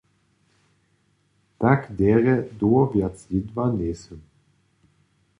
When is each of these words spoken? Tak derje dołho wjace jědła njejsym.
Tak 1.61 1.81
derje 1.99 2.33
dołho 2.59 2.83
wjace 2.91 3.25
jědła 3.33 3.65
njejsym. 3.77 4.19